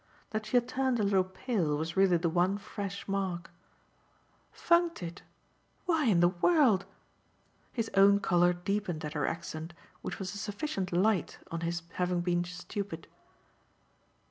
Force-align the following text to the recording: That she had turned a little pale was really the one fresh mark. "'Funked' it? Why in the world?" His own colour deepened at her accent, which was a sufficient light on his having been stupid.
That 0.31 0.47
she 0.47 0.57
had 0.57 0.67
turned 0.67 0.99
a 0.99 1.03
little 1.03 1.23
pale 1.23 1.77
was 1.77 1.95
really 1.95 2.17
the 2.17 2.27
one 2.27 2.57
fresh 2.57 3.07
mark. 3.07 3.51
"'Funked' 4.51 5.03
it? 5.03 5.21
Why 5.85 6.05
in 6.05 6.21
the 6.21 6.29
world?" 6.29 6.87
His 7.71 7.91
own 7.93 8.19
colour 8.19 8.51
deepened 8.51 9.05
at 9.05 9.13
her 9.13 9.27
accent, 9.27 9.75
which 10.01 10.17
was 10.17 10.33
a 10.33 10.39
sufficient 10.39 10.91
light 10.91 11.37
on 11.51 11.61
his 11.61 11.83
having 11.97 12.21
been 12.21 12.43
stupid. 12.45 13.07